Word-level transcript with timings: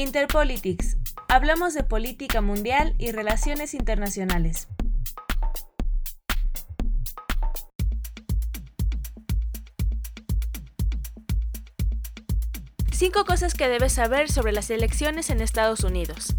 Interpolitics. 0.00 0.96
Hablamos 1.26 1.74
de 1.74 1.82
política 1.82 2.40
mundial 2.40 2.94
y 2.98 3.10
relaciones 3.10 3.74
internacionales. 3.74 4.68
Cinco 12.92 13.24
cosas 13.24 13.54
que 13.54 13.68
debes 13.68 13.92
saber 13.92 14.30
sobre 14.30 14.52
las 14.52 14.70
elecciones 14.70 15.30
en 15.30 15.40
Estados 15.40 15.82
Unidos. 15.82 16.32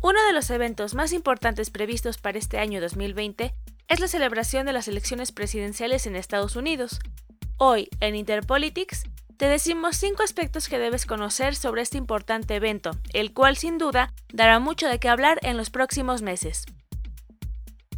Uno 0.00 0.24
de 0.24 0.32
los 0.32 0.48
eventos 0.50 0.94
más 0.94 1.12
importantes 1.12 1.70
previstos 1.70 2.18
para 2.18 2.38
este 2.38 2.60
año 2.60 2.80
2020 2.80 3.52
es 3.88 3.98
la 3.98 4.06
celebración 4.06 4.64
de 4.64 4.74
las 4.74 4.86
elecciones 4.86 5.32
presidenciales 5.32 6.06
en 6.06 6.14
Estados 6.14 6.54
Unidos. 6.54 7.00
Hoy, 7.56 7.88
en 7.98 8.14
Interpolitics, 8.14 9.02
te 9.42 9.48
decimos 9.48 9.96
cinco 9.96 10.22
aspectos 10.22 10.68
que 10.68 10.78
debes 10.78 11.04
conocer 11.04 11.56
sobre 11.56 11.82
este 11.82 11.98
importante 11.98 12.54
evento, 12.54 12.92
el 13.12 13.34
cual 13.34 13.56
sin 13.56 13.76
duda 13.76 14.14
dará 14.32 14.60
mucho 14.60 14.86
de 14.86 15.00
qué 15.00 15.08
hablar 15.08 15.40
en 15.42 15.56
los 15.56 15.68
próximos 15.68 16.22
meses. 16.22 16.64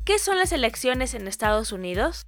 ¿Qué 0.07 0.19
son 0.19 0.39
las 0.39 0.53
elecciones 0.53 1.13
en 1.13 1.29
Estados 1.29 1.71
Unidos? 1.71 2.27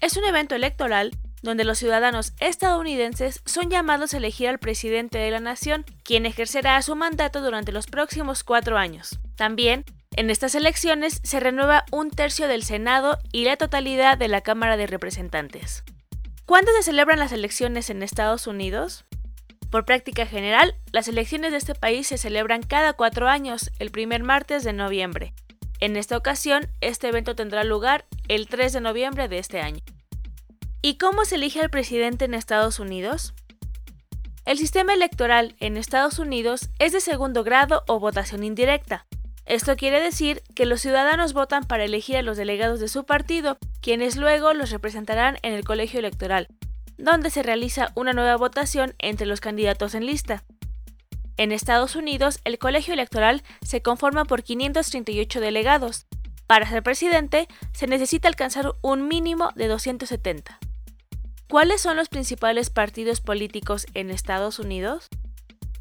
Es 0.00 0.16
un 0.16 0.22
evento 0.22 0.54
electoral 0.54 1.10
donde 1.42 1.64
los 1.64 1.78
ciudadanos 1.78 2.34
estadounidenses 2.38 3.42
son 3.46 3.68
llamados 3.68 4.14
a 4.14 4.18
elegir 4.18 4.46
al 4.46 4.60
presidente 4.60 5.18
de 5.18 5.32
la 5.32 5.40
nación, 5.40 5.84
quien 6.04 6.24
ejercerá 6.24 6.80
su 6.82 6.94
mandato 6.94 7.40
durante 7.40 7.72
los 7.72 7.88
próximos 7.88 8.44
cuatro 8.44 8.78
años. 8.78 9.18
También, 9.34 9.84
en 10.14 10.30
estas 10.30 10.54
elecciones 10.54 11.20
se 11.24 11.40
renueva 11.40 11.84
un 11.90 12.12
tercio 12.12 12.46
del 12.46 12.62
Senado 12.62 13.18
y 13.32 13.44
la 13.44 13.56
totalidad 13.56 14.18
de 14.18 14.28
la 14.28 14.42
Cámara 14.42 14.76
de 14.76 14.86
Representantes. 14.86 15.82
¿Cuándo 16.44 16.72
se 16.72 16.82
celebran 16.82 17.20
las 17.20 17.32
elecciones 17.32 17.88
en 17.88 18.02
Estados 18.02 18.46
Unidos? 18.46 19.04
Por 19.70 19.84
práctica 19.84 20.26
general, 20.26 20.74
las 20.90 21.06
elecciones 21.06 21.52
de 21.52 21.58
este 21.58 21.74
país 21.74 22.08
se 22.08 22.18
celebran 22.18 22.62
cada 22.62 22.94
cuatro 22.94 23.28
años, 23.28 23.70
el 23.78 23.90
primer 23.90 24.24
martes 24.24 24.64
de 24.64 24.72
noviembre. 24.72 25.34
En 25.78 25.96
esta 25.96 26.16
ocasión, 26.16 26.68
este 26.80 27.08
evento 27.08 27.36
tendrá 27.36 27.64
lugar 27.64 28.06
el 28.28 28.48
3 28.48 28.72
de 28.72 28.80
noviembre 28.80 29.28
de 29.28 29.38
este 29.38 29.60
año. 29.60 29.80
¿Y 30.82 30.98
cómo 30.98 31.24
se 31.24 31.36
elige 31.36 31.60
al 31.60 31.70
presidente 31.70 32.24
en 32.24 32.34
Estados 32.34 32.80
Unidos? 32.80 33.34
El 34.44 34.58
sistema 34.58 34.94
electoral 34.94 35.54
en 35.60 35.76
Estados 35.76 36.18
Unidos 36.18 36.70
es 36.80 36.92
de 36.92 37.00
segundo 37.00 37.44
grado 37.44 37.84
o 37.86 38.00
votación 38.00 38.42
indirecta. 38.42 39.06
Esto 39.44 39.76
quiere 39.76 40.00
decir 40.00 40.42
que 40.54 40.66
los 40.66 40.80
ciudadanos 40.80 41.32
votan 41.32 41.64
para 41.64 41.84
elegir 41.84 42.16
a 42.16 42.22
los 42.22 42.36
delegados 42.36 42.80
de 42.80 42.88
su 42.88 43.04
partido, 43.04 43.58
quienes 43.80 44.16
luego 44.16 44.54
los 44.54 44.70
representarán 44.70 45.38
en 45.42 45.52
el 45.52 45.64
colegio 45.64 45.98
electoral, 45.98 46.48
donde 46.96 47.30
se 47.30 47.42
realiza 47.42 47.92
una 47.94 48.12
nueva 48.12 48.36
votación 48.36 48.94
entre 48.98 49.26
los 49.26 49.40
candidatos 49.40 49.94
en 49.94 50.06
lista. 50.06 50.44
En 51.36 51.50
Estados 51.50 51.96
Unidos, 51.96 52.40
el 52.44 52.58
colegio 52.58 52.94
electoral 52.94 53.42
se 53.62 53.82
conforma 53.82 54.24
por 54.24 54.42
538 54.42 55.40
delegados. 55.40 56.06
Para 56.46 56.68
ser 56.68 56.82
presidente, 56.82 57.48
se 57.72 57.86
necesita 57.86 58.28
alcanzar 58.28 58.72
un 58.80 59.08
mínimo 59.08 59.50
de 59.56 59.66
270. 59.66 60.60
¿Cuáles 61.48 61.80
son 61.80 61.96
los 61.96 62.08
principales 62.08 62.70
partidos 62.70 63.20
políticos 63.20 63.86
en 63.94 64.10
Estados 64.10 64.58
Unidos? 64.58 65.08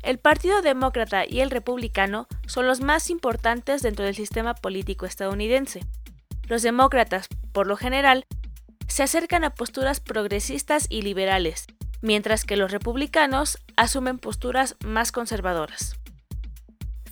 El 0.03 0.17
Partido 0.17 0.61
Demócrata 0.61 1.25
y 1.27 1.41
el 1.41 1.51
Republicano 1.51 2.27
son 2.47 2.67
los 2.67 2.81
más 2.81 3.09
importantes 3.09 3.81
dentro 3.81 4.03
del 4.03 4.15
sistema 4.15 4.55
político 4.55 5.05
estadounidense. 5.05 5.81
Los 6.47 6.63
demócratas, 6.63 7.27
por 7.51 7.67
lo 7.67 7.77
general, 7.77 8.25
se 8.87 9.03
acercan 9.03 9.43
a 9.43 9.51
posturas 9.51 9.99
progresistas 9.99 10.87
y 10.89 11.03
liberales, 11.03 11.67
mientras 12.01 12.45
que 12.45 12.57
los 12.57 12.71
republicanos 12.71 13.59
asumen 13.77 14.17
posturas 14.17 14.75
más 14.83 15.11
conservadoras. 15.11 15.95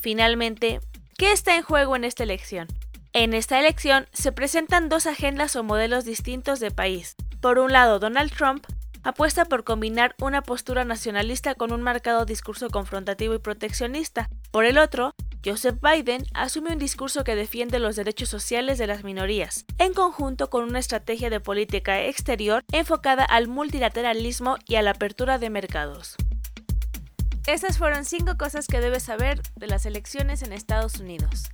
Finalmente, 0.02 0.80
¿qué 1.18 1.32
está 1.32 1.56
en 1.56 1.64
juego 1.64 1.96
en 1.96 2.04
esta 2.04 2.24
elección? 2.24 2.68
En 3.14 3.34
esta 3.34 3.60
elección 3.60 4.08
se 4.14 4.32
presentan 4.32 4.90
dos 4.90 5.06
agendas 5.06 5.56
o 5.56 5.64
modelos 5.64 6.06
distintos 6.06 6.60
de 6.60 6.72
país, 6.72 7.16
por 7.42 7.60
un 7.60 7.72
lado, 7.72 8.00
Donald 8.00 8.32
Trump 8.32 8.66
apuesta 9.10 9.46
por 9.46 9.64
combinar 9.64 10.16
una 10.22 10.42
postura 10.42 10.86
nacionalista 10.86 11.56
con 11.56 11.72
un 11.72 11.82
marcado 11.82 12.26
discurso 12.26 12.70
confrontativo 12.70 13.34
y 13.34 13.40
proteccionista. 13.40 14.30
Por 14.52 14.66
el 14.66 14.78
otro, 14.78 15.14
Joseph 15.44 15.80
Biden 15.82 16.26
asume 16.34 16.74
un 16.74 16.80
discurso 16.80 17.24
que 17.24 17.36
defiende 17.36 17.80
los 17.80 17.96
derechos 17.96 18.30
sociales 18.30 18.78
de 18.78 18.88
las 18.88 19.04
minorías, 19.04 19.66
en 19.78 19.94
conjunto 19.94 20.50
con 20.50 20.64
una 20.64 20.80
estrategia 20.80 21.30
de 21.30 21.40
política 21.40 22.04
exterior 22.04 22.64
enfocada 22.72 23.24
al 23.24 23.48
multilateralismo 23.48 24.58
y 24.68 24.76
a 24.76 24.82
la 24.82 24.92
apertura 24.92 25.40
de 25.40 25.50
mercados. 25.50 26.16
Estas 27.48 27.78
fueron 27.78 28.06
cinco 28.06 28.38
cosas 28.38 28.68
que 28.68 28.80
debes 28.80 29.04
saber 29.04 29.42
de 29.56 29.68
las 29.68 29.86
elecciones 29.86 30.44
en 30.44 30.54
Estados 30.54 31.00
Unidos. 31.00 31.50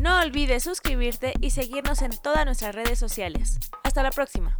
No 0.00 0.20
olvides 0.20 0.62
suscribirte 0.62 1.32
y 1.40 1.50
seguirnos 1.50 2.02
en 2.02 2.12
todas 2.22 2.44
nuestras 2.44 2.74
redes 2.74 2.98
sociales. 2.98 3.58
Hasta 3.82 4.02
la 4.02 4.10
próxima. 4.10 4.58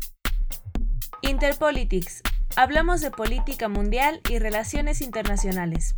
Interpolitics. 1.23 2.23
Hablamos 2.57 3.01
de 3.01 3.11
política 3.11 3.69
mundial 3.69 4.21
y 4.29 4.39
relaciones 4.39 5.01
internacionales. 5.01 5.95